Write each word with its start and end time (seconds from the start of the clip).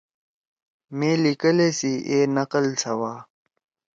مے 0.97 1.11
لیِکلے 1.23 1.69
سی 1.79 1.93
اے 2.09 2.17
نقل 2.37 2.65
سَوا۔ 2.83 3.13